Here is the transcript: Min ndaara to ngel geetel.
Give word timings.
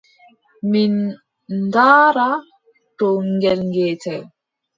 Min 0.71 0.93
ndaara 1.59 2.29
to 2.97 3.07
ngel 3.33 3.61
geetel. 3.73 4.21